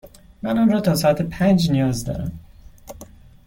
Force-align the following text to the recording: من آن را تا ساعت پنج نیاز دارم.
من 0.41 0.57
آن 0.57 0.69
را 0.69 0.81
تا 0.81 0.95
ساعت 0.95 1.21
پنج 1.21 1.71
نیاز 1.71 2.05
دارم. 2.05 2.39